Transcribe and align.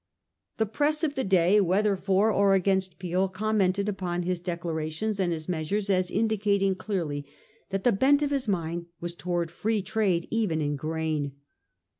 The 0.57 0.65
press 0.65 1.03
of 1.03 1.13
the 1.13 1.23
day, 1.23 1.61
whether 1.61 1.95
for 1.95 2.31
or 2.31 2.55
against 2.55 2.97
Peel, 2.97 3.27
commented 3.27 3.87
upon 3.87 4.23
his 4.23 4.39
declarations 4.39 5.19
and 5.19 5.31
his 5.31 5.47
measures 5.47 5.91
as 5.91 6.09
indicating 6.09 6.73
clearly 6.73 7.23
that 7.69 7.83
the 7.83 7.91
bent 7.91 8.23
of 8.23 8.31
his 8.31 8.47
mind 8.47 8.87
was 8.99 9.13
towards 9.13 9.51
free 9.51 9.83
trade 9.83 10.27
even 10.31 10.59
in 10.59 10.75
grain. 10.75 11.33